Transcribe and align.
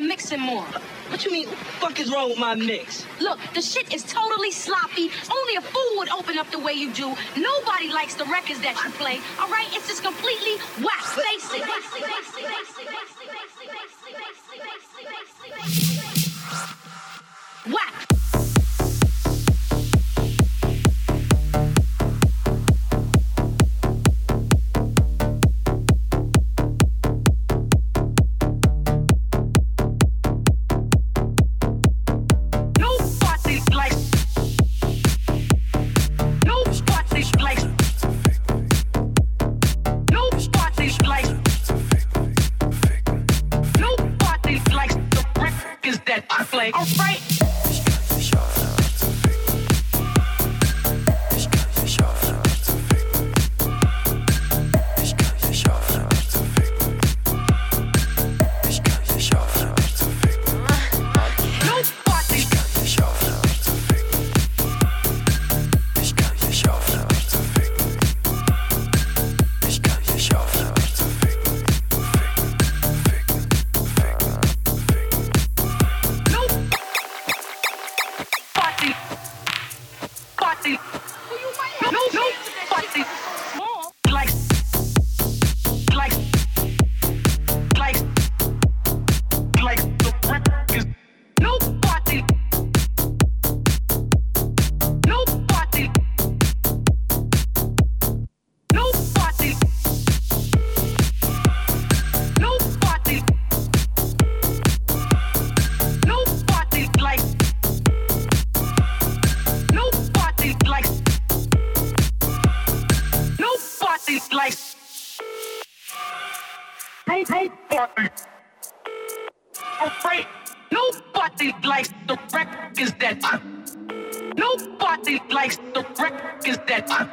mixing 0.00 0.40
more. 0.40 0.64
What 1.10 1.24
you 1.24 1.32
mean? 1.32 1.48
What 1.48 1.58
the 1.58 1.64
fuck 1.64 2.00
is 2.00 2.12
wrong 2.12 2.28
with 2.30 2.38
my 2.38 2.54
mix? 2.54 3.04
Look, 3.20 3.38
the 3.54 3.60
shit 3.60 3.92
is 3.92 4.02
totally 4.04 4.52
sloppy. 4.52 5.10
Only 5.30 5.56
a 5.56 5.60
fool 5.60 5.98
would 5.98 6.08
open 6.10 6.38
up 6.38 6.50
the 6.50 6.58
way 6.58 6.72
you 6.72 6.92
do. 6.92 7.14
Nobody 7.36 7.92
likes 7.92 8.14
the 8.14 8.24
records 8.26 8.60
that 8.60 8.76
you 8.84 8.90
play. 8.92 9.18
All 9.40 9.48
right? 9.48 9.66
It's 9.72 9.88
just 9.88 10.02
completely 10.04 10.58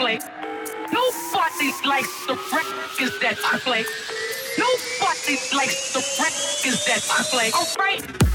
play. 0.07 0.19
Nobody 0.93 1.71
likes 1.85 2.25
the 2.27 2.35
records 2.53 3.19
that 3.19 3.37
I 3.43 3.59
play. 3.59 3.83
Nobody 4.57 5.35
likes 5.55 5.93
the 5.93 5.99
records 6.23 6.85
that 6.85 7.03
I 7.11 7.23
play. 7.29 7.51
Alright. 7.51 8.26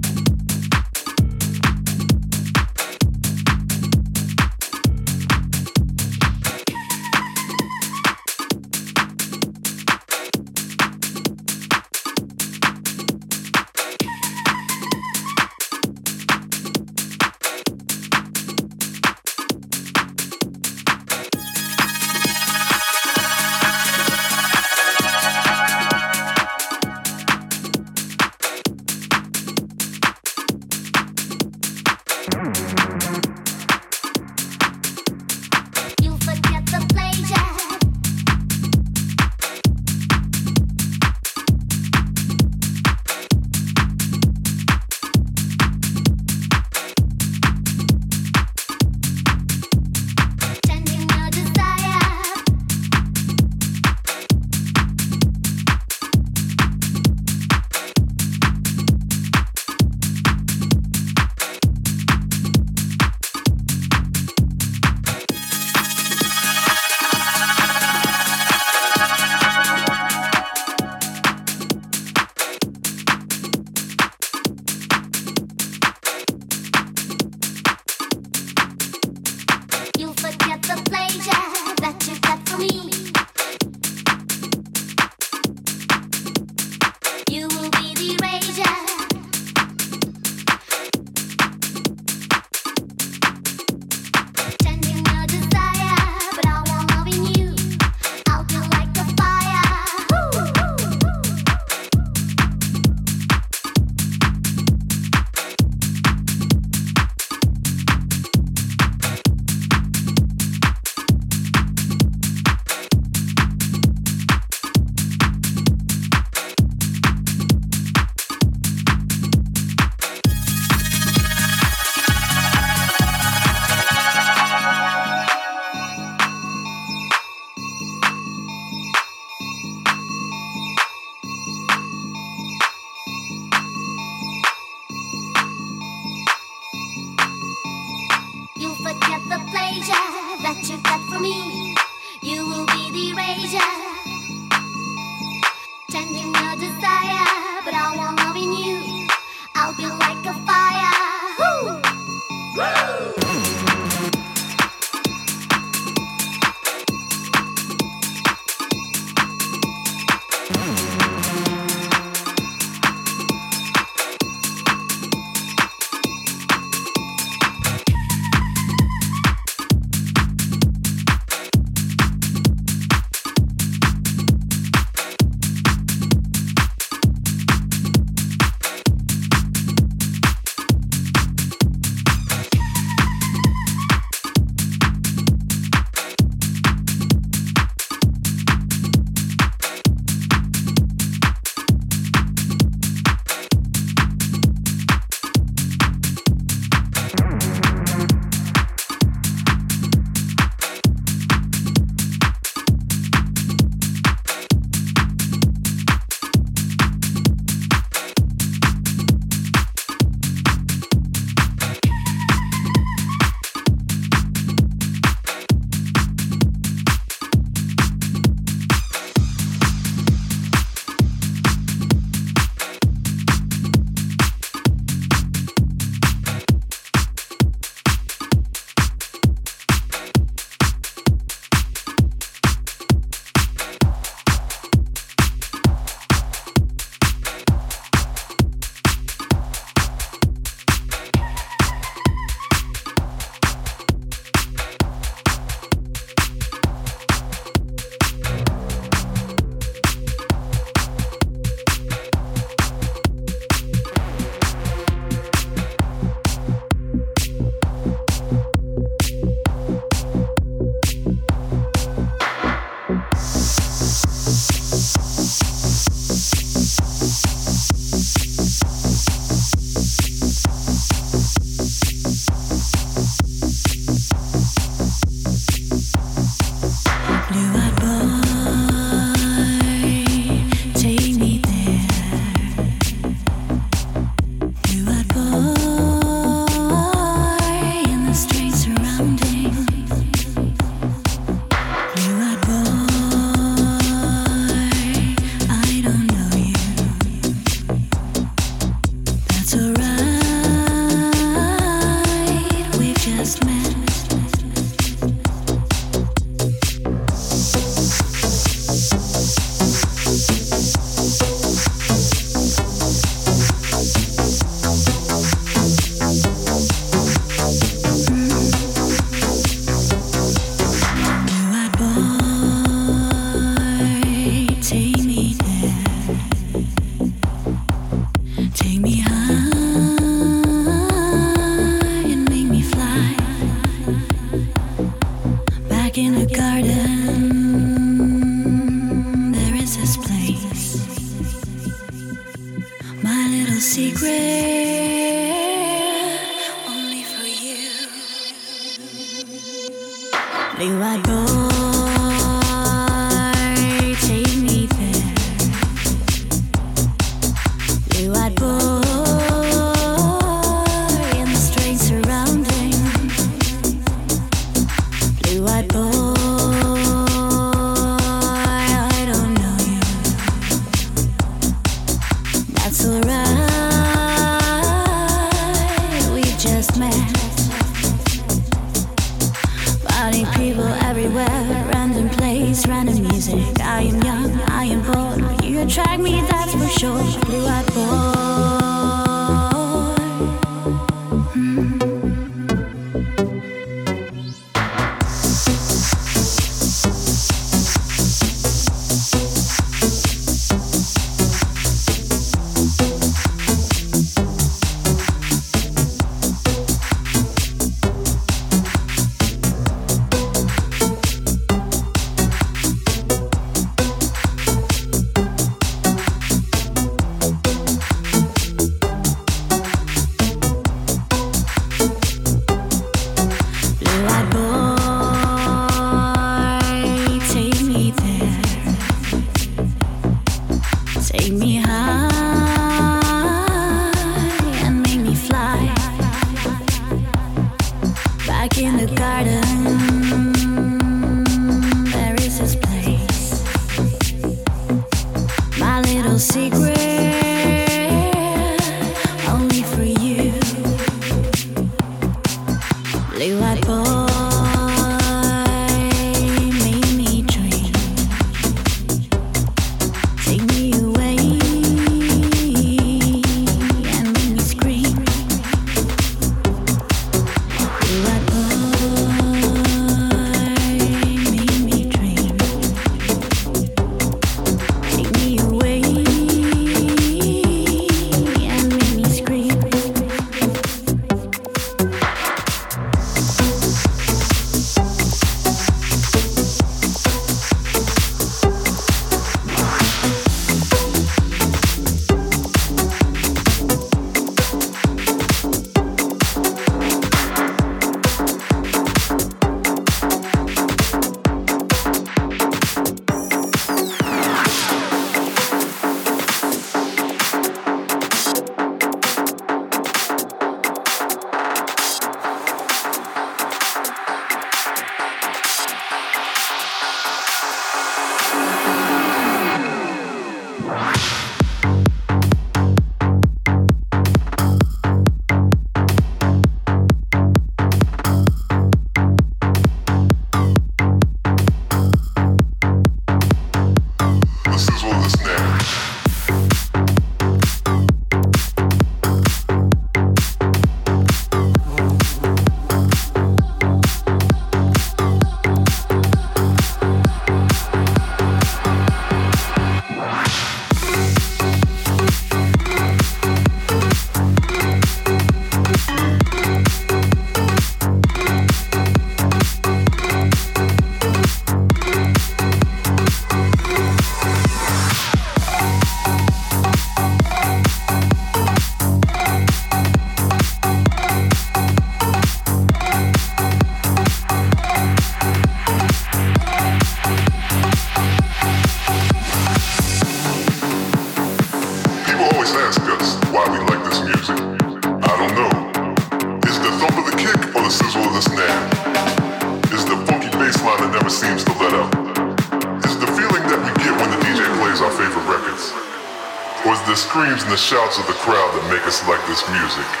shouts 597.71 597.97
of 597.97 598.05
the 598.05 598.11
crowd 598.11 598.51
that 598.53 598.67
make 598.69 598.85
us 598.85 598.99
like 599.07 599.25
this 599.27 599.47
music. 599.47 600.00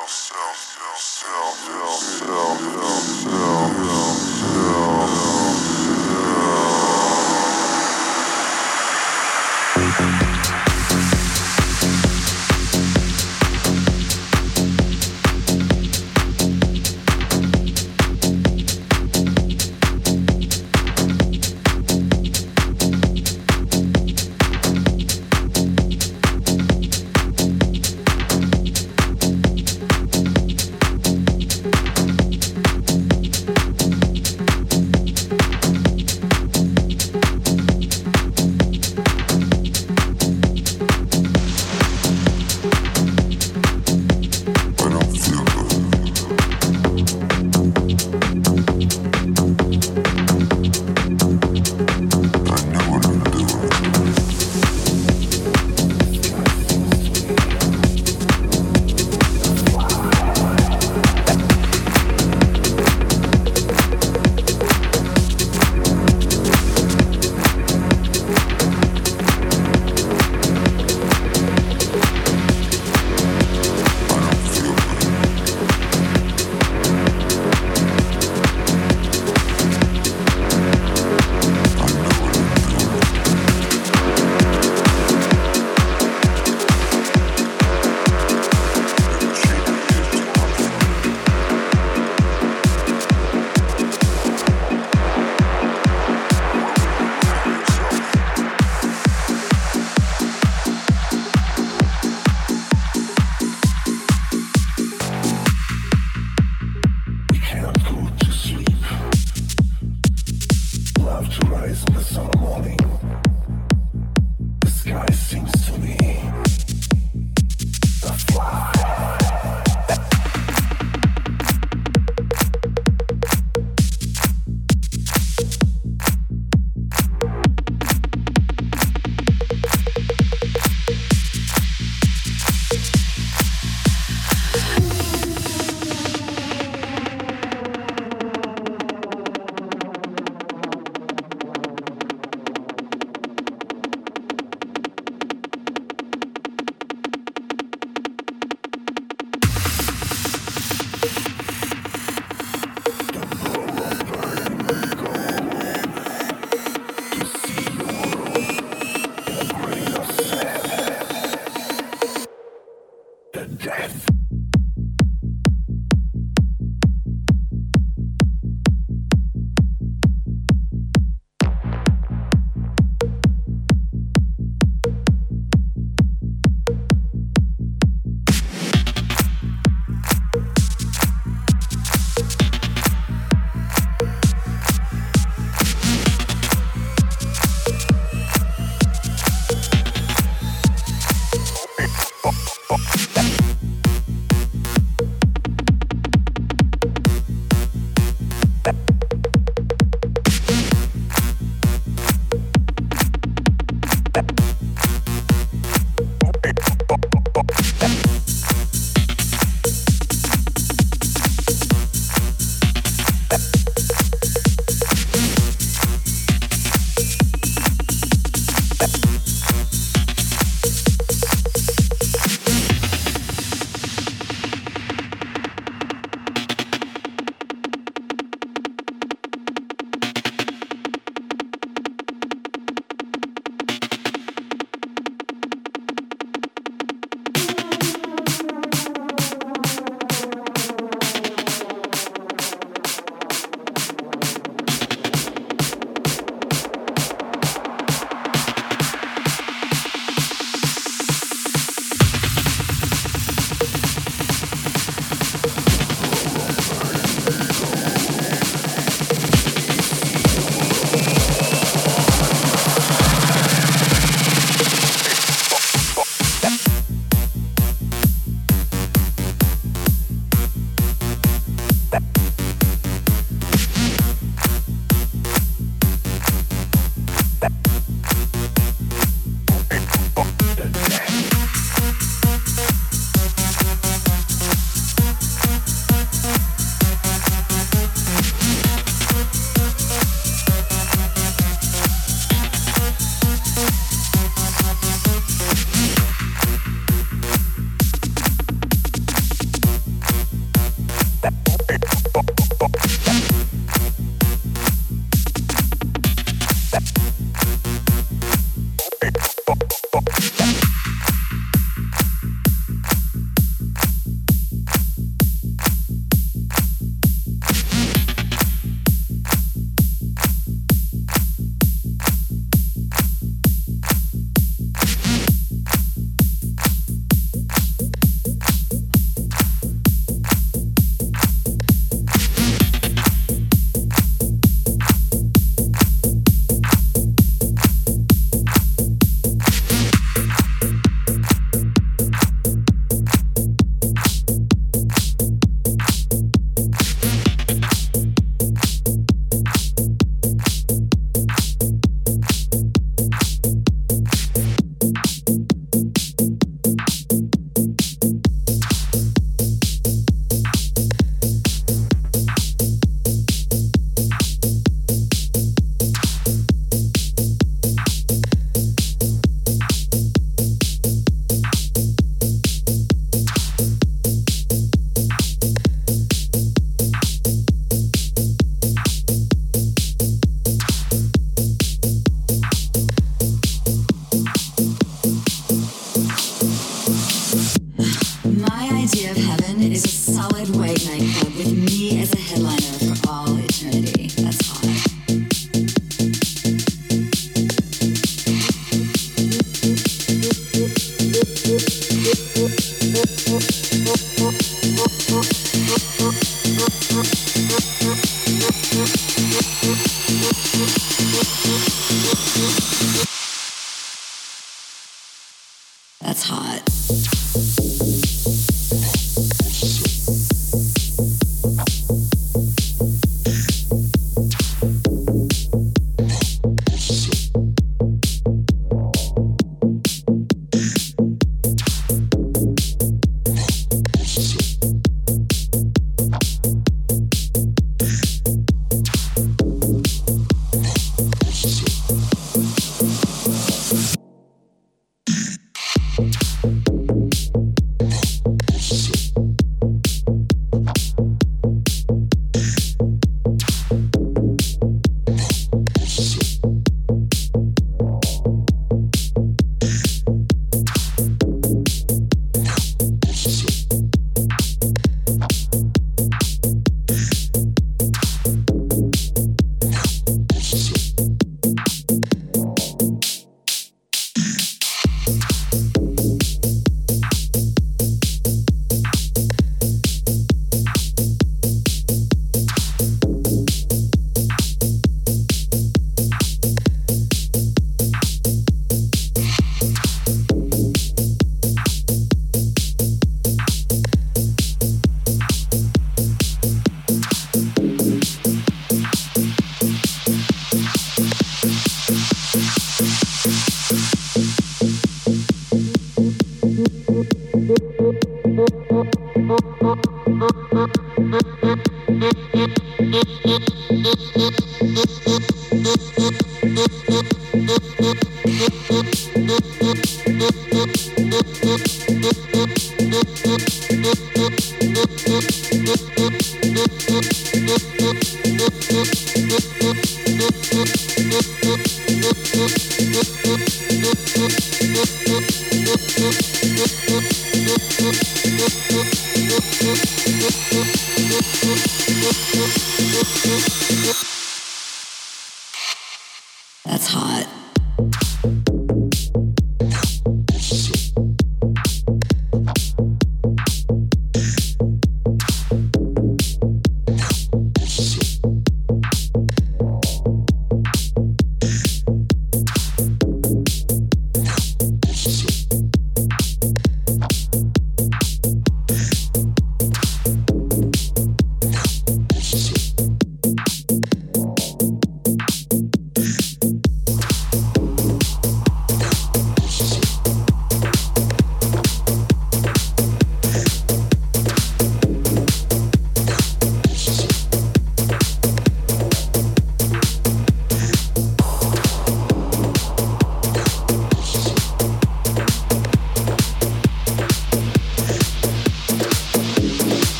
We'll 404.63 405.00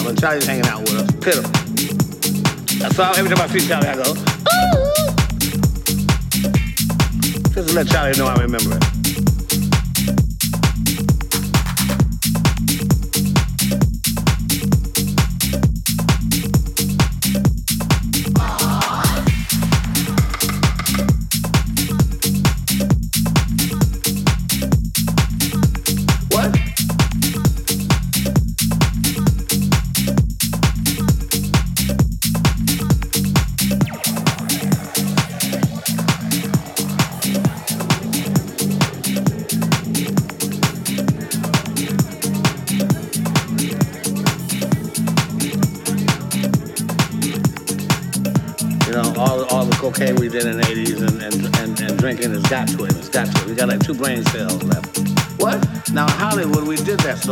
out 0.00 0.06
when 0.06 0.16
Charlie's 0.16 0.46
hanging 0.46 0.66
out 0.66 0.80
with 0.80 0.94
us. 0.94 1.10
Pitiful. 1.20 1.50
That's 2.78 2.98
all. 2.98 3.14
Every 3.16 3.34
time 3.34 3.40
I 3.42 3.46
see 3.48 3.66
Charlie, 3.66 3.88
I 3.88 3.94
go, 3.94 4.10
ooh. 4.10 4.14
Just 7.54 7.68
to 7.68 7.74
let 7.74 7.88
Charlie 7.88 8.16
know 8.18 8.26
I 8.26 8.34
remember 8.40 8.76
it. 8.76 8.99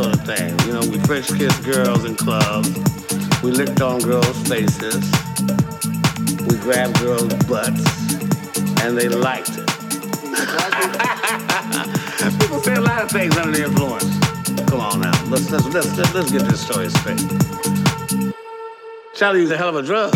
Sort 0.03 0.15
of 0.15 0.25
thing. 0.25 0.57
You 0.65 0.73
know, 0.73 0.81
we 0.89 0.97
French 0.99 1.27
kissed 1.27 1.63
girls 1.63 2.05
in 2.05 2.15
clubs. 2.15 2.69
We 3.43 3.51
licked 3.51 3.81
on 3.81 3.99
girls' 3.99 4.47
faces. 4.47 5.03
We 6.47 6.55
grabbed 6.57 6.97
girls' 6.99 7.33
butts. 7.45 7.83
And 8.81 8.97
they 8.97 9.09
liked 9.09 9.49
it. 9.49 9.57
People 12.39 12.61
say 12.61 12.75
a 12.75 12.81
lot 12.81 13.03
of 13.03 13.11
things 13.11 13.35
under 13.35 13.51
the 13.51 13.65
influence. 13.65 14.05
Come 14.69 14.79
on 14.79 15.01
now. 15.01 15.25
Let's, 15.25 15.49
let's, 15.49 15.65
let's, 15.73 15.97
let's, 16.13 16.31
get 16.31 16.43
this 16.43 16.65
story 16.65 16.87
straight. 16.89 17.19
Charlie 19.15 19.41
used 19.41 19.51
a 19.51 19.57
hell 19.57 19.67
of 19.69 19.75
a 19.75 19.83
drug. 19.83 20.15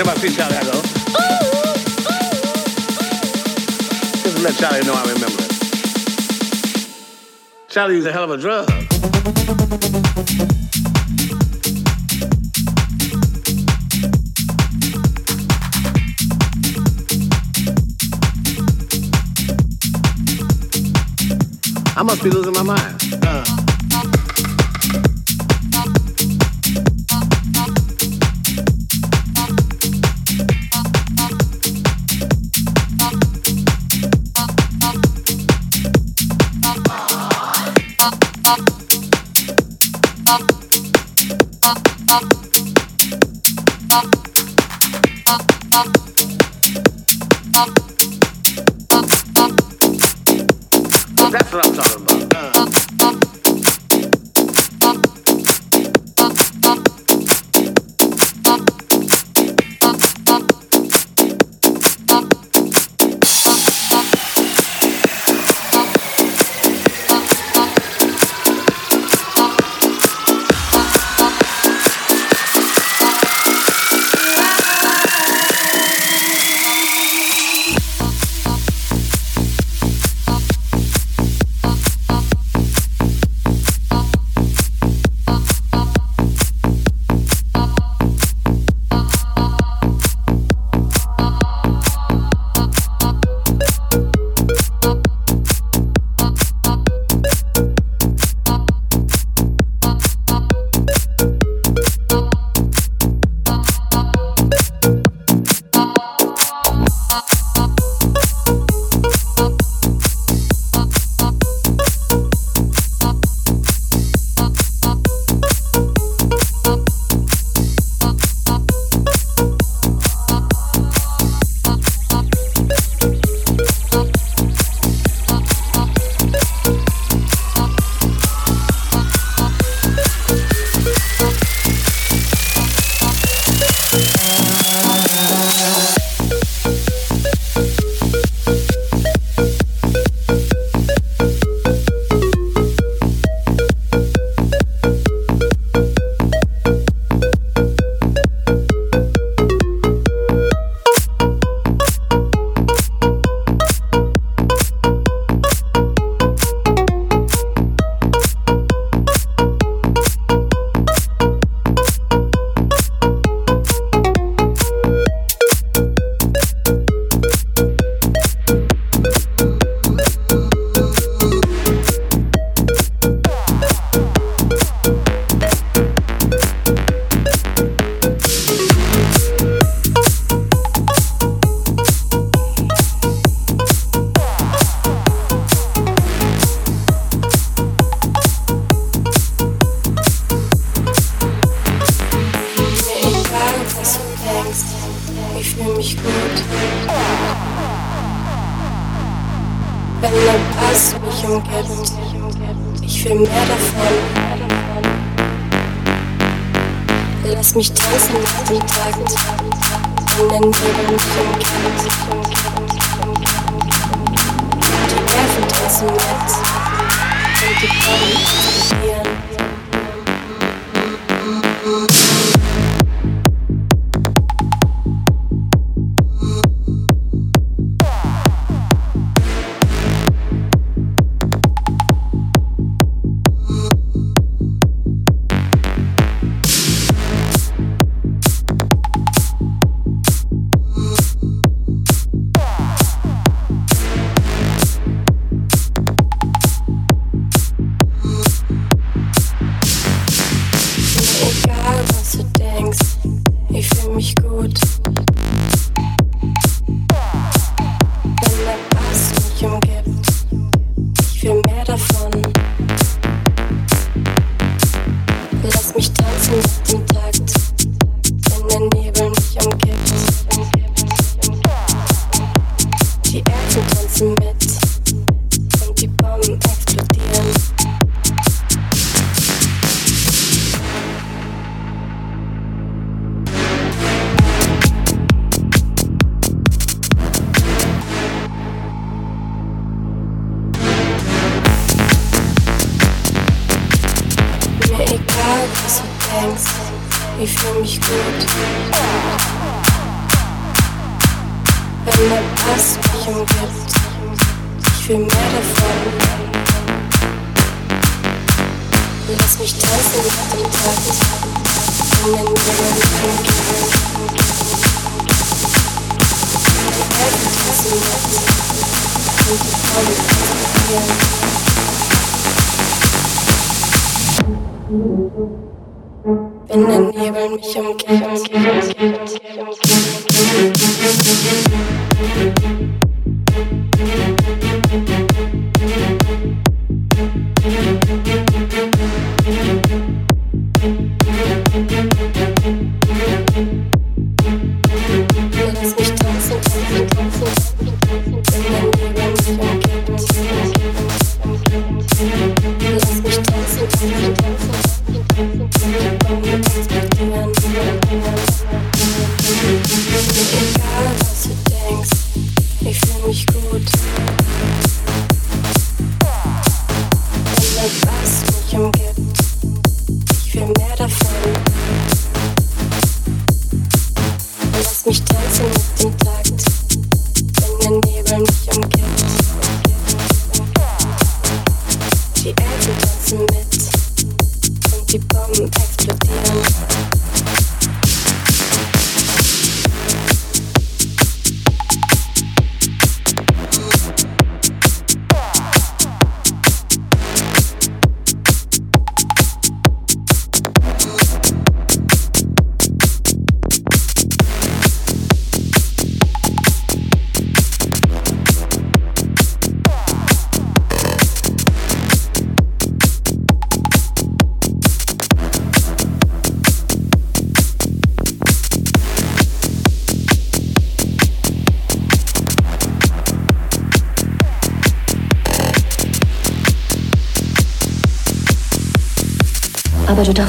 Every 0.00 0.12
I 0.12 0.16
see 0.18 0.30
Charlie, 0.32 0.56
I 0.56 0.62
go, 0.62 0.70
to 4.22 4.28
let 4.42 4.54
Charlie 4.54 4.86
know 4.86 4.94
I 4.94 5.02
remember 5.12 5.42
it. 5.42 5.50
Charlie 7.68 7.96
used 7.96 8.06
a 8.06 8.12
hell 8.12 8.22
of 8.22 8.30
a 8.30 8.36
drug. 8.36 8.68
I 21.96 22.02
must 22.04 22.22
be 22.22 22.30
losing 22.30 22.52
my 22.52 22.62
mind. 22.62 22.97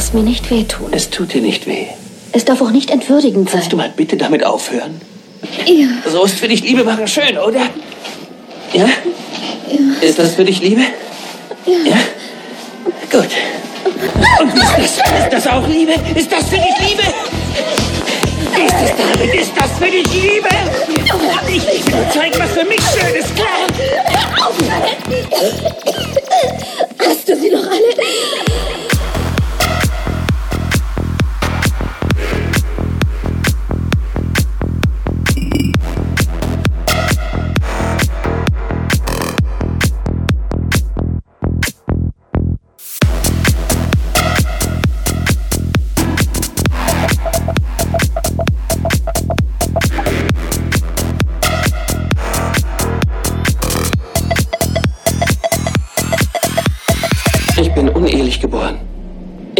Darfst 0.10 0.23
mir 0.23 0.27
nicht 0.27 0.49
wehtun. 0.49 0.88
Es 0.91 1.11
tut 1.11 1.36
dir 1.36 1.41
nicht 1.44 1.68
weh. 1.68 1.86
Es 2.31 2.44
darf 2.44 2.64
auch 2.64 2.72
nicht 2.72 2.90
entwürdigend 2.90 3.48
sein. 3.48 3.60
Kannst 3.60 3.73
du 3.73 3.77
mal 3.77 3.94
bitte 3.95 4.18
damit 4.18 4.44
aufhören? 4.44 4.99
Ja. 5.68 5.86
So 6.10 6.23
ist 6.23 6.34
für 6.34 6.48
dich 6.48 6.64
Liebe 6.64 6.84
machen 6.84 7.07
schön, 7.07 7.38
oder? 7.38 7.61
Ja? 8.73 8.86
Ja. 9.69 10.02
Ist 10.02 10.18
das 10.18 10.34
für 10.34 10.44
dich 10.44 10.61
Liebe? 10.61 10.81
Ja. 11.68 11.91
ja? 11.91 11.98
Gut. 13.11 13.30
Und 14.41 14.56
ist 14.56 14.98
das, 14.98 15.26
ist 15.26 15.30
das 15.31 15.45
auch 15.45 15.68
Liebe? 15.68 15.91
Ist 16.15 16.31
das 16.31 16.45
für 16.45 16.57
dich 16.57 16.90
Liebe? 16.90 17.03
Ist 18.65 18.73
das 18.73 18.91
damit? 18.98 19.36
Ist 19.36 19.52
das 19.56 19.72
für 19.77 19.91
dich 19.91 20.11
Liebe? 20.11 20.49
Ich 21.49 21.68
will 21.68 21.95
nur 21.95 22.10
zeigen, 22.10 22.40
was 22.40 22.49
für 22.49 22.65
mich 22.65 22.81
schön 22.81 23.14
ist, 23.14 23.36
klar? 23.36 23.48
Hast 25.86 25.89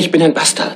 Ich 0.10 0.12
bin 0.12 0.24
ein 0.24 0.34
Bastard. 0.34 0.69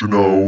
you 0.00 0.08
know. 0.08 0.39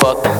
fuck 0.00 0.33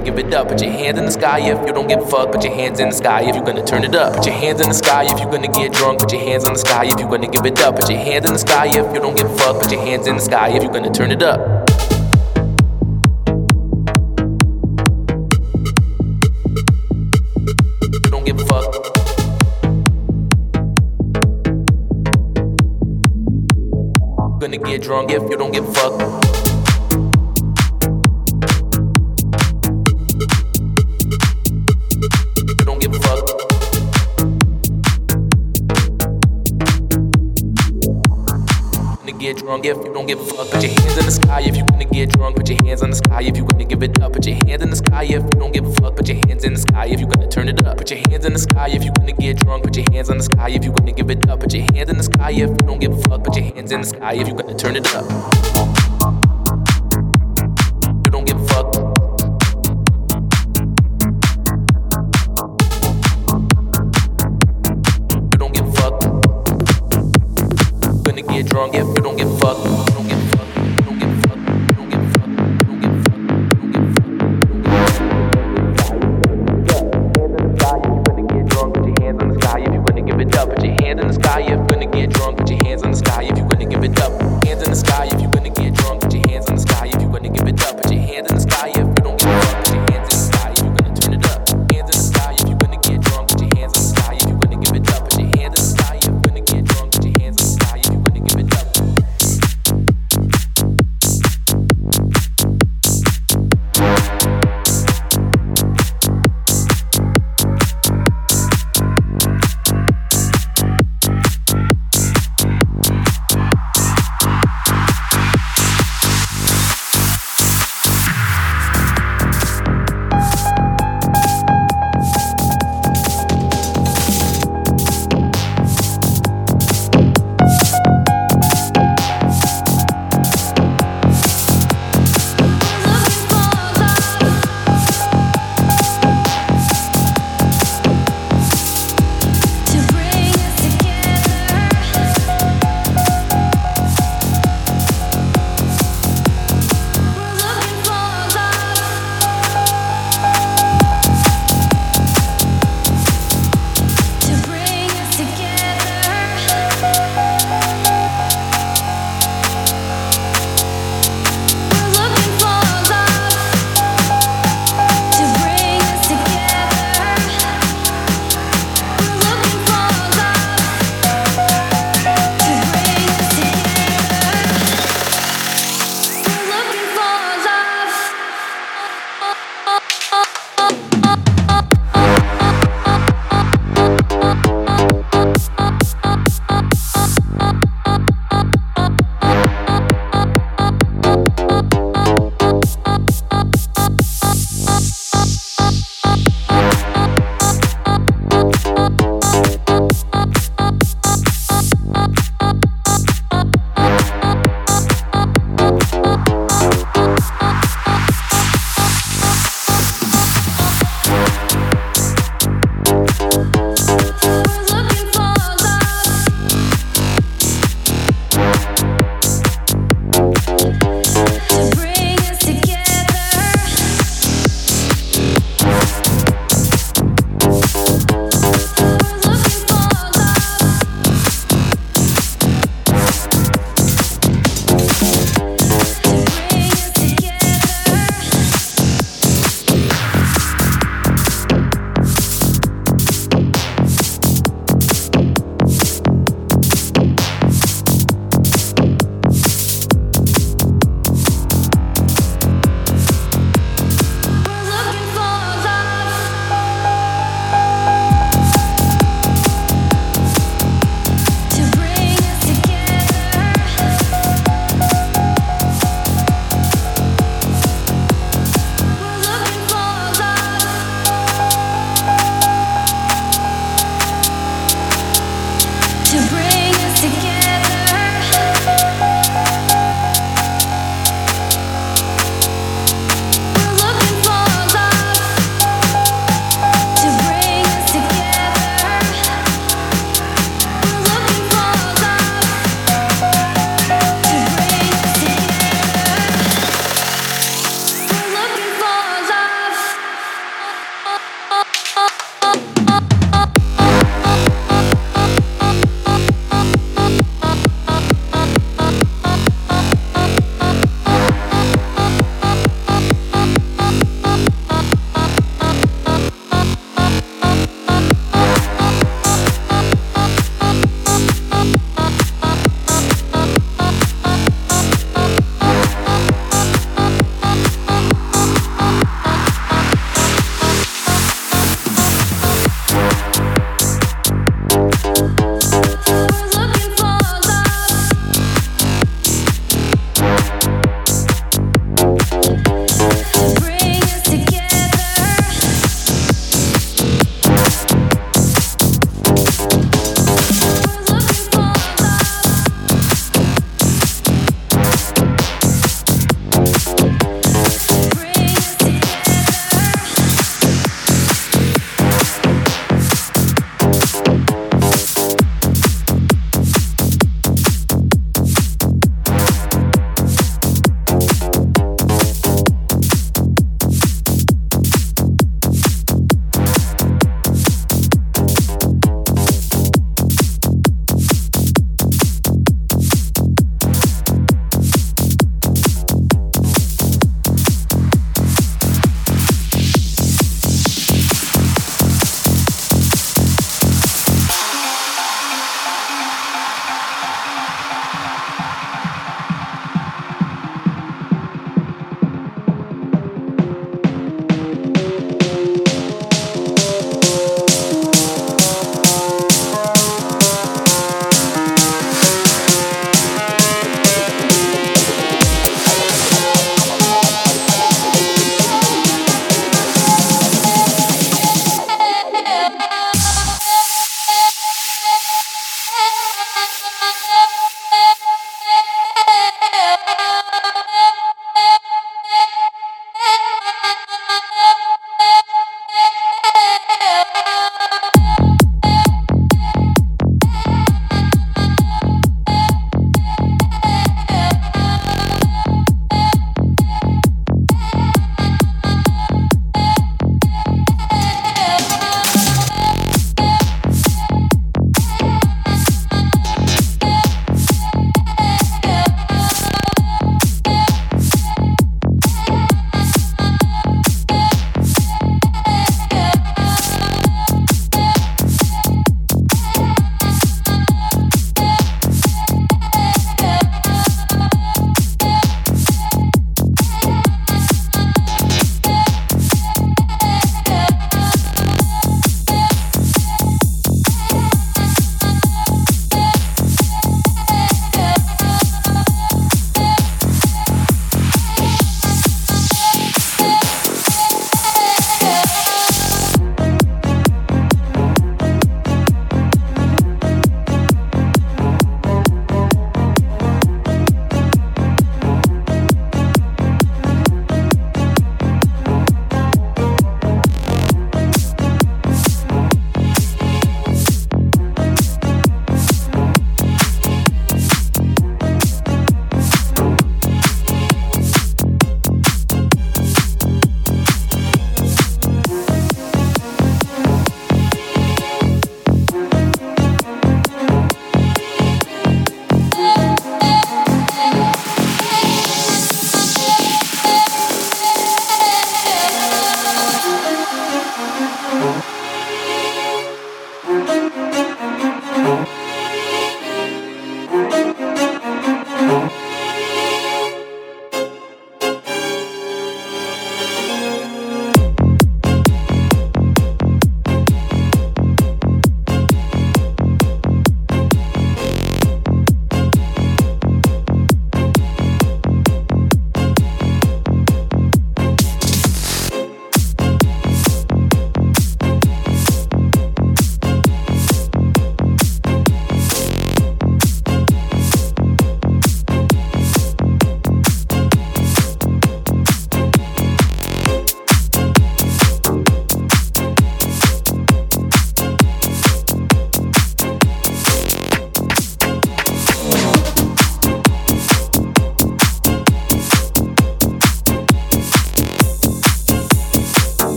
Show 0.00 0.14
me 0.14 0.22
what 0.22 0.62
you 0.62 0.70
know. 0.70 1.60
if 1.60 1.66
you 1.66 1.72
don't 1.74 1.88
give 1.88 2.00
a 2.00 2.06
fuck. 2.06 2.32
Put 2.32 2.44
your 2.44 2.54
hands 2.54 2.80
in 2.80 2.88
the 2.88 2.94
sky 2.94 3.22
if 3.22 3.34
you're 3.34 3.44
gonna 3.44 3.64
turn 3.64 3.84
it 3.84 3.94
up. 3.94 4.16
Put 4.16 4.26
your 4.26 4.34
hands 4.34 4.60
in 4.60 4.68
the 4.68 4.74
sky 4.74 5.04
if 5.04 5.20
you're 5.20 5.30
gonna 5.30 5.48
get 5.48 5.72
drunk. 5.72 6.00
Put 6.00 6.12
your 6.12 6.22
hands 6.22 6.46
in 6.46 6.52
the 6.54 6.58
sky 6.58 6.86
if 6.86 6.98
you're 6.98 7.10
gonna 7.10 7.28
give 7.28 7.44
it 7.44 7.60
up. 7.60 7.76
Put 7.76 7.90
your 7.90 7.98
hands 7.98 8.26
in 8.26 8.32
the 8.32 8.38
sky 8.38 8.66
if 8.66 8.94
you 8.94 9.00
don't 9.00 9.16
give 9.16 9.30
a 9.30 9.36
fuck. 9.36 9.60
Put 9.62 9.72
your 9.72 9.80
hands 9.82 10.06
in 10.06 10.16
the 10.16 10.22
sky 10.22 10.48
if 10.48 10.62
you're 10.62 10.72
gonna 10.72 10.90
turn 10.90 11.10
it 11.10 11.22
up. 11.22 11.66
Give. 18.24 18.36
Gonna 24.40 24.58
get 24.58 24.82
drunk 24.82 25.10
if 25.10 25.22
you 25.30 25.36
don't 25.36 25.52
give 25.52 25.68
a 25.68 25.72
fuck. 25.72 26.09
If 39.64 39.76
you 39.84 39.92
don't 39.92 40.06
give 40.06 40.20
a 40.20 40.24
fuck. 40.24 40.50
Put 40.50 40.62
your 40.62 40.72
hands 40.72 40.98
in 40.98 41.06
the 41.06 41.12
sky 41.12 41.40
if 41.42 41.56
you 41.56 41.64
wanna 41.70 41.84
get 41.84 42.10
drunk. 42.10 42.36
Put 42.36 42.48
your 42.48 42.58
hands 42.64 42.82
in 42.82 42.90
the 42.90 42.96
sky 42.96 43.22
if 43.22 43.36
you 43.36 43.44
wanna 43.44 43.64
give 43.64 43.82
it 43.82 44.00
up. 44.02 44.12
Put 44.12 44.26
your 44.26 44.36
hands 44.36 44.62
in 44.62 44.70
the 44.70 44.76
sky 44.76 45.04
if 45.04 45.22
you 45.22 45.30
don't 45.40 45.52
give 45.52 45.66
a 45.66 45.72
fuck. 45.74 45.96
Put 45.96 46.08
your 46.08 46.16
hands 46.26 46.44
in 46.44 46.52
the 46.54 46.60
sky 46.60 46.86
if 46.86 47.00
you 47.00 47.06
gonna 47.06 47.28
turn 47.28 47.48
it 47.48 47.66
up. 47.66 47.78
Put 47.78 47.90
your 47.90 48.00
hands 48.08 48.24
in 48.24 48.32
the 48.32 48.38
sky 48.38 48.68
if 48.70 48.84
you 48.84 48.92
wanna 48.98 49.12
get 49.12 49.36
drunk. 49.38 49.64
Put 49.64 49.76
your 49.76 49.86
hands 49.92 50.10
in 50.10 50.18
the 50.18 50.24
sky 50.24 50.50
if 50.50 50.64
you 50.64 50.72
wanna 50.72 50.92
give 50.92 51.10
it 51.10 51.28
up. 51.28 51.40
Put 51.40 51.54
your 51.54 51.66
hands 51.72 51.90
in 51.90 51.96
the 51.96 52.04
sky 52.04 52.30
if 52.30 52.50
you 52.50 52.56
don't 52.56 52.80
give 52.80 52.92
a 52.92 53.00
fuck. 53.08 53.24
Put 53.24 53.36
your 53.36 53.44
hands 53.44 53.72
in 53.72 53.80
the 53.80 53.86
sky 53.86 54.14
if 54.14 54.28
you 54.28 54.34
gonna 54.34 54.54
turn 54.56 54.76
it 54.76 54.94
up. 54.94 55.39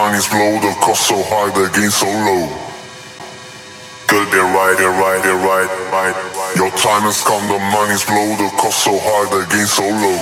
Money's 0.00 0.32
low, 0.32 0.56
the 0.64 0.72
cost 0.80 1.08
so 1.12 1.16
high, 1.28 1.52
the 1.52 1.68
gain 1.76 1.92
so 1.92 2.08
low. 2.08 2.48
Good, 4.08 4.32
they 4.32 4.40
right, 4.40 4.72
they 4.80 4.88
right, 4.88 5.20
they 5.20 5.36
right, 5.36 5.68
right. 5.92 6.16
Your 6.56 6.72
time 6.72 7.04
has 7.04 7.20
come, 7.20 7.44
the 7.52 7.60
money's 7.68 8.08
low, 8.08 8.32
the 8.40 8.48
cost 8.56 8.80
so 8.80 8.96
high, 8.96 9.28
the 9.28 9.44
gain 9.52 9.68
so 9.68 9.84
low. 9.84 10.20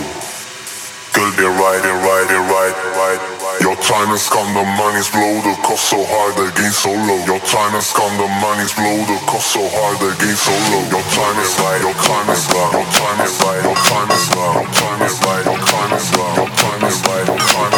Good, 1.14 1.32
they 1.38 1.46
right, 1.46 1.78
they 1.78 1.94
right, 1.94 2.26
they 2.26 2.42
right, 2.42 2.74
right. 2.98 3.20
Your 3.62 3.78
time 3.78 4.10
has 4.14 4.26
come, 4.26 4.50
the 4.54 4.66
money's 4.78 5.10
low, 5.14 5.34
the 5.46 5.54
cost 5.62 5.90
so 5.90 5.98
high, 6.02 6.30
the 6.34 6.50
gain 6.58 6.74
so 6.74 6.90
low. 6.90 7.22
Your 7.26 7.42
time 7.46 7.74
has 7.78 7.94
come, 7.94 8.10
the 8.18 8.26
money's 8.42 8.74
low, 8.78 8.98
the 9.06 9.18
cost 9.30 9.54
so 9.54 9.62
high, 9.62 9.94
the 10.02 10.10
gain 10.18 10.34
so 10.34 10.54
low. 10.74 10.82
Your 10.90 11.06
time 11.14 11.38
is 11.38 11.54
right, 11.62 11.80
your 11.86 11.94
time 12.02 12.28
is 12.34 12.46
right, 12.50 12.70
your 12.74 12.86
time 12.98 13.18
is 13.22 13.34
right, 13.46 13.62
your 13.62 13.78
time 13.78 14.10
is 14.10 14.26
right, 14.26 14.54
your 14.58 14.70
time 14.74 15.02
is 15.06 15.16
right, 15.22 15.42
your 15.46 15.58
time 15.62 15.90
is 15.94 16.06
right, 16.18 16.34
your 16.34 16.50
time 16.50 16.82
is 16.82 16.98
right, 17.06 17.26
your 17.30 17.38
time 17.46 17.72
is 17.74 17.77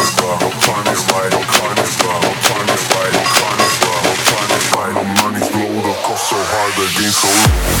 against 6.83 7.21
so 7.21 7.27
long. 7.27 7.80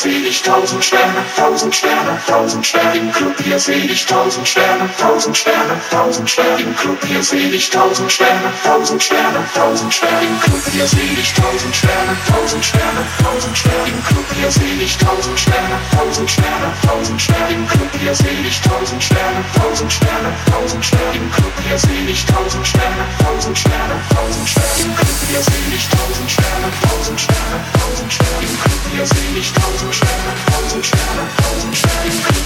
Hier 0.00 0.26
ich 0.26 0.42
tausend 0.42 0.82
Sterne, 0.82 1.24
tausend 4.12 4.46
Sterne, 4.46 4.90
tausend 5.90 6.28
Sterne. 6.30 6.62
Im 6.62 6.76
Club 6.76 6.98
hier 7.06 7.22
seh 7.22 7.48
ich 7.48 7.70
tausend 7.70 8.10
Sterne, 8.12 8.52
tausend 8.64 9.02
Sterne, 9.02 9.38
tausend 9.54 9.92
Sterne. 9.92 10.26
Im 10.26 10.40
Club 10.40 10.62
hier 10.72 10.86
seh 10.86 11.12
ich 11.18 11.32
tausend 11.32 11.74
Sterne, 11.74 12.16
tausend 12.28 12.64
Sterne, 12.64 13.02
tausend 13.22 13.58
Sterne. 13.58 13.88
Im 13.88 14.04
Club 14.04 14.24
hier 14.36 14.50
seh 14.50 14.82
ich 14.84 14.96
tausend 14.98 15.38
Sterne, 15.40 15.76
tausend 15.96 16.30
Sterne, 16.30 16.72
tausend 16.86 17.20
Sterne. 17.20 17.54
Im 17.54 17.66
Club 17.68 17.90
hier 18.00 18.14
seh 18.14 18.46
ich 18.46 18.60
tausend 18.60 19.02
Sterne, 19.02 19.44
tausend 19.56 19.92
Sterne, 19.92 20.30
tausend 20.50 20.84
Sterne. 20.84 21.16
Im 21.16 21.30
Club 21.32 21.52
hier 21.64 21.78
seh 21.78 22.10
ich 22.10 22.24
tausend 22.26 22.66
Sterne, 22.66 23.04
tausend 23.24 23.58
Sterne, 23.58 23.96
tausend 24.14 24.48
Sterne. 24.48 24.84
Im 24.84 24.94
Club 24.96 25.16
hier 25.28 25.42
seh 25.42 25.74
ich 25.74 25.88
tausend 25.88 26.30
Sterne, 26.30 26.68
tausend 26.82 27.20
Sterne, 27.20 27.56
tausend 27.80 28.12
Sterne. 28.12 28.42
Im 28.42 28.56
Club 28.62 28.80
hier 28.92 29.06
seh 29.06 29.38
ich 29.38 29.52
tausend 29.52 29.94
Sterne, 29.94 30.30
tausend 30.52 30.86
Sterne. 30.86 31.24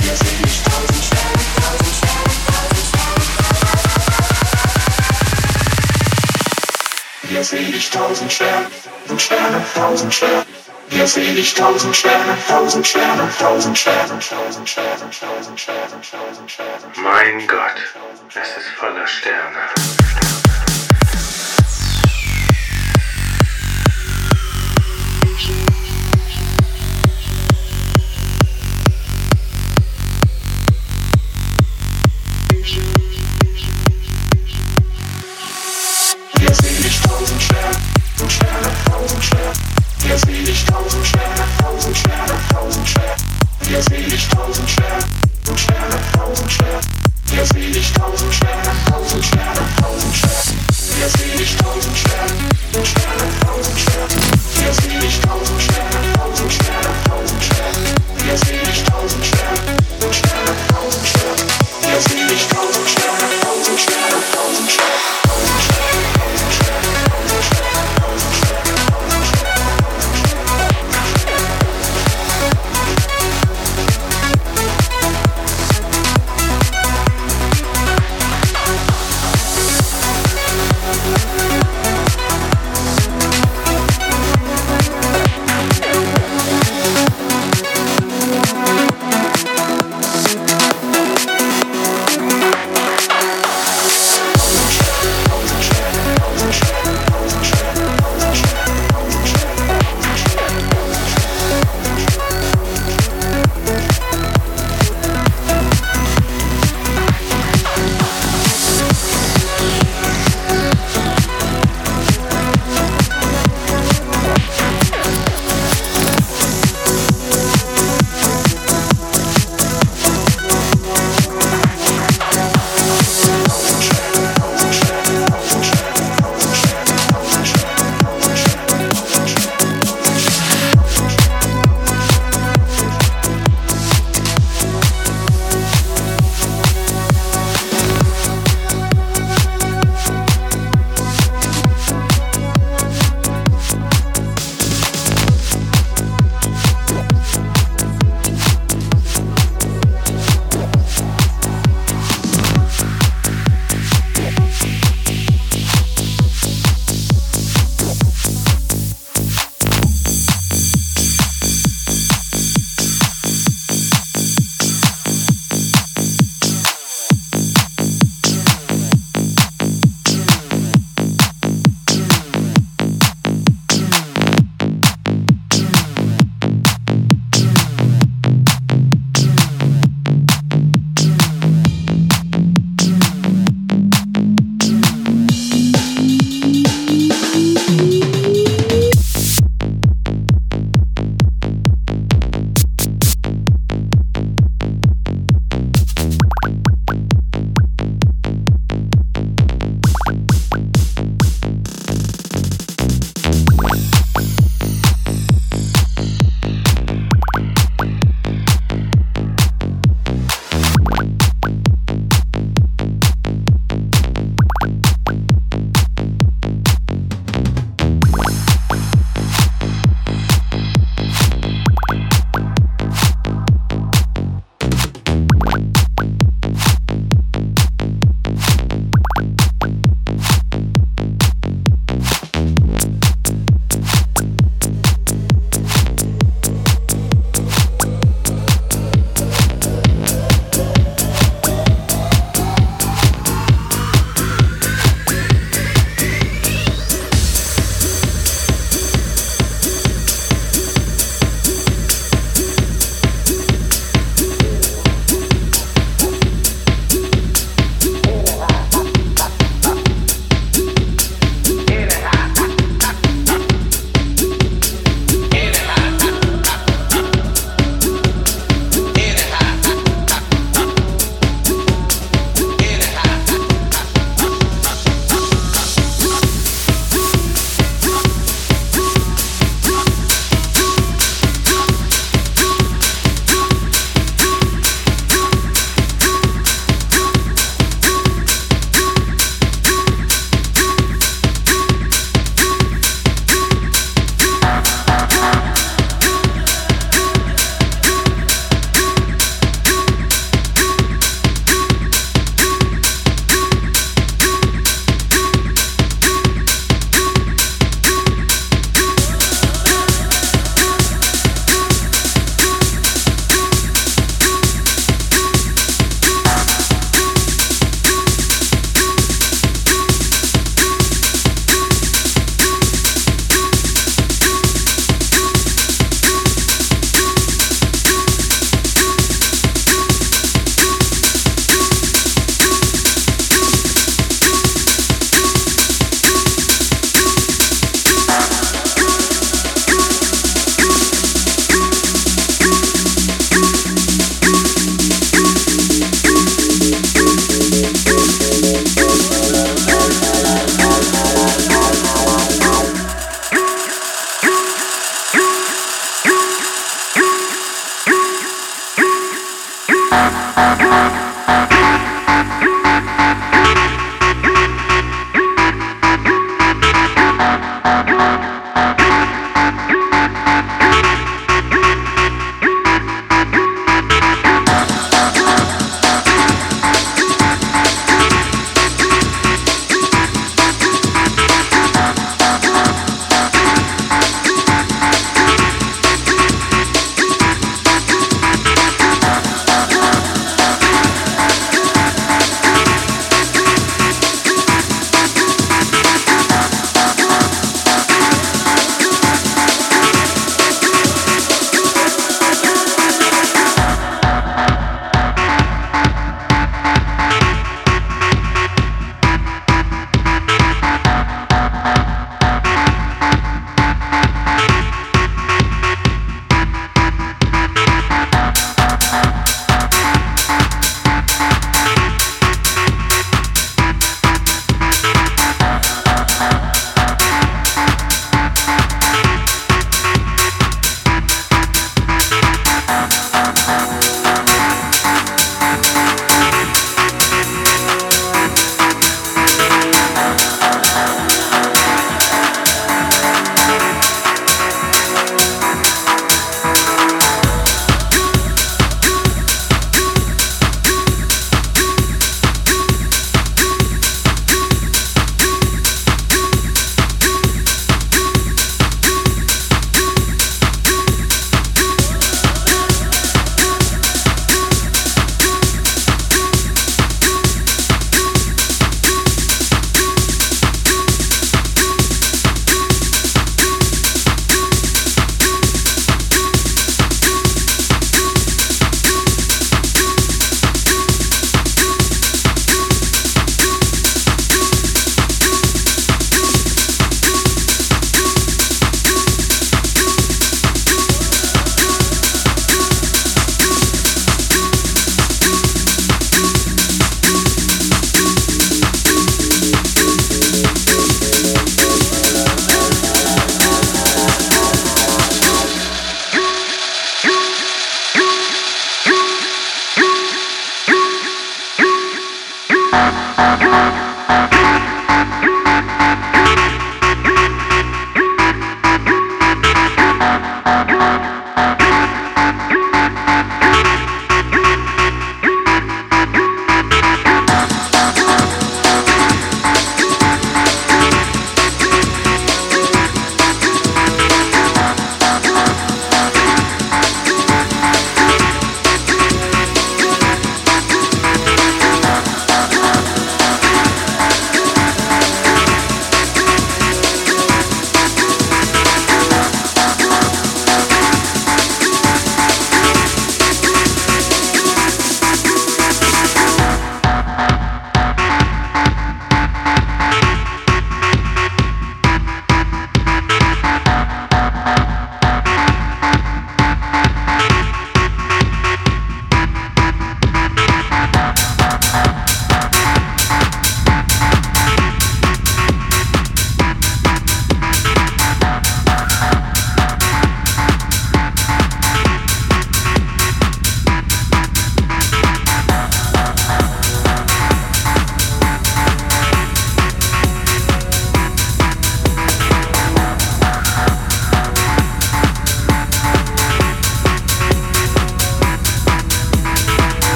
Hier 0.00 0.16
seh 0.16 0.37
ich 0.44 0.62
tausend 7.90 8.32
Sterne, 8.32 8.66
tausend 9.06 9.20
Sterne, 9.20 9.64
tausend 9.74 10.14
Sterne. 10.14 10.46
Wir 10.90 11.06
sehen 11.06 11.34
dich 11.34 11.54
tausend 11.54 11.94
Sterne, 11.94 12.36
tausend 12.48 12.86
Sterne, 12.86 13.28
tausend 13.38 13.78
Sterne, 13.78 14.18
tausend 14.18 14.68
Sterne, 14.68 15.10
tausend 15.10 15.60
Sterne, 15.60 16.00
tausend 16.10 16.50
Sterne. 16.50 16.92
Mein 16.96 17.46
Gott, 17.46 17.76
es 18.34 18.56
ist 18.56 18.68
voller 18.78 19.06
Sterne. 19.06 19.97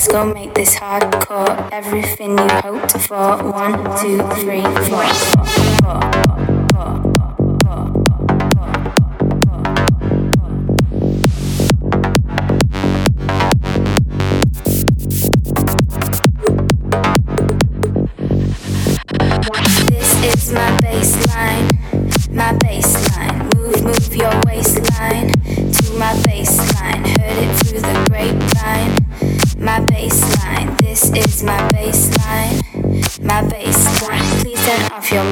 Let's 0.00 0.12
go 0.12 0.32
make 0.32 0.54
this 0.54 0.76
hardcore. 0.76 1.68
Everything 1.72 2.30
you 2.30 2.48
hoped 2.48 2.92
for. 3.02 3.36
One, 3.52 3.84
two, 4.00 4.16
three, 4.40 4.62
four. 4.88 6.29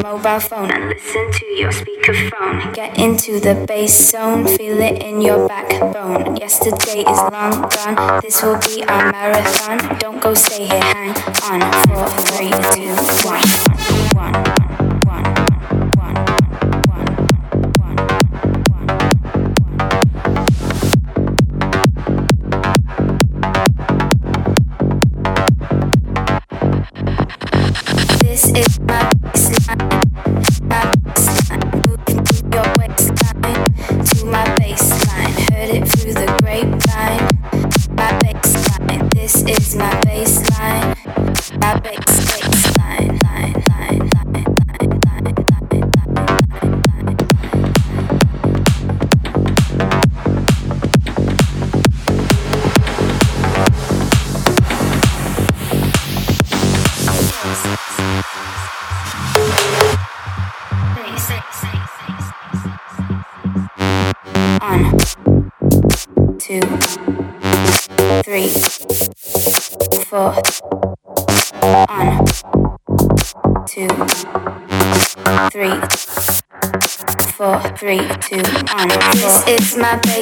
Mobile 0.03 0.41
phone 0.41 0.71
and 0.71 0.89
listen 0.89 1.31
to 1.31 1.47
your 1.47 1.71
speakerphone. 1.71 2.75
Get 2.75 2.99
into 2.99 3.39
the 3.39 3.55
bass 3.67 4.11
zone, 4.11 4.47
feel 4.47 4.79
it 4.79 5.03
in 5.03 5.21
your 5.21 5.47
backbone. 5.47 6.37
Yesterday 6.37 7.01
is 7.01 7.21
long 7.33 7.69
gone, 7.69 8.21
this 8.23 8.43
will 8.43 8.59
be 8.59 8.83
our 8.85 9.13
marathon. 9.13 9.99
Don't 9.99 10.21
go 10.21 10.35
stay 10.35 10.67
here, 10.67 10.83
hang 10.83 11.15
on. 11.43 11.61
Four, 11.87 12.09
three, 12.27 12.51
two, 12.75 12.91
one, 13.29 13.68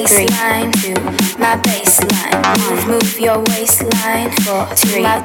baseline, 0.07 0.71
two, 0.81 0.93
my 1.37 1.57
baseline. 1.57 2.87
Move, 2.87 3.19
your 3.19 3.39
waistline, 3.49 4.31
four, 4.43 4.65
three, 4.75 5.01
my 5.01 5.19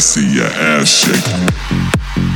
see 0.00 0.34
your 0.34 0.46
ass 0.46 0.88
shake. 0.88 2.35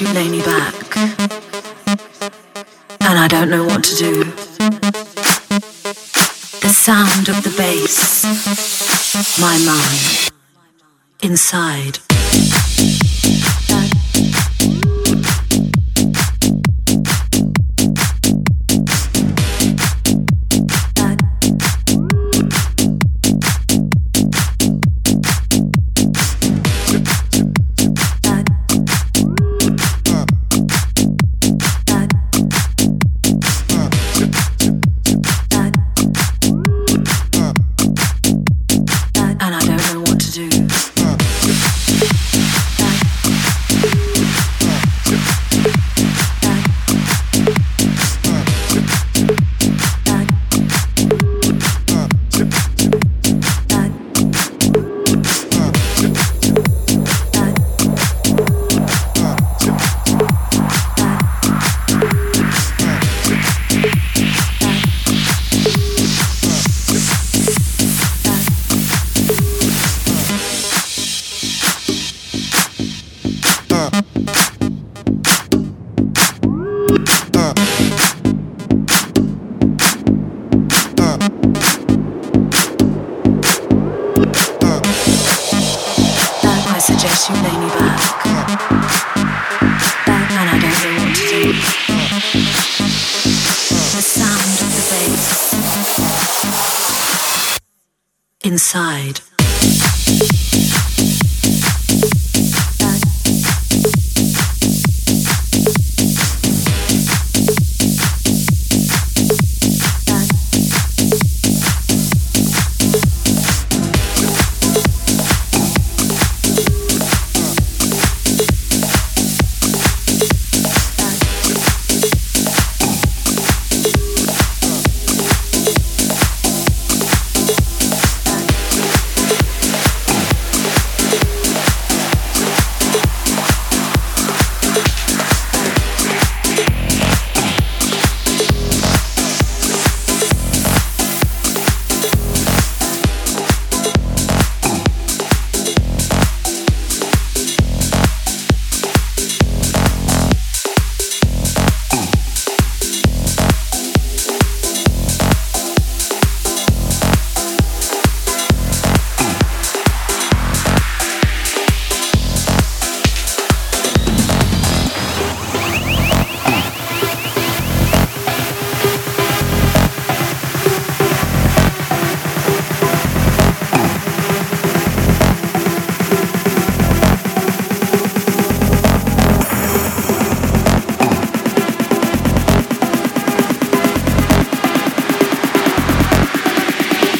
You 0.00 0.12
lay 0.14 0.28
me 0.28 0.40
back. 0.40 0.96
And 3.00 3.18
I 3.18 3.28
don't 3.28 3.50
know 3.50 3.64
what 3.64 3.84
to 3.84 3.96
do. 3.96 4.24
The 6.60 6.72
sound 6.72 7.28
of 7.28 7.42
the 7.42 7.54
bass, 7.56 8.24
my 9.38 9.58
mind, 9.58 10.19